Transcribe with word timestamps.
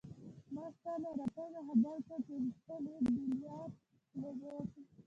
ما 0.53 0.65
ستا 0.75 0.93
له 1.03 1.09
راتګه 1.17 1.61
خبر 1.67 1.97
کړ 2.07 2.19
چې 2.27 2.33
غوښتل 2.43 2.83
يې 2.91 2.97
بیلیارډ 3.13 3.71
لوبه 4.19 4.49
وکړي. 4.55 4.83